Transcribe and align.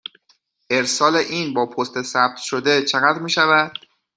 ارسال 0.69 1.15
این 1.15 1.53
با 1.53 1.65
پست 1.65 2.01
ثبت 2.01 2.37
شده 2.37 2.85
چقدر 2.85 3.19
می 3.19 3.29
شود؟ 3.29 3.71